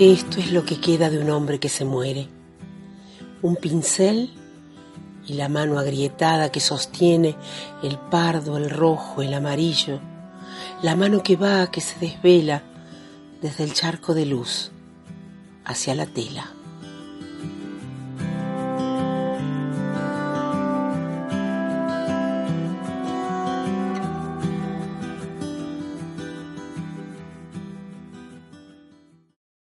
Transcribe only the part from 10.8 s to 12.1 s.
La mano que va, que se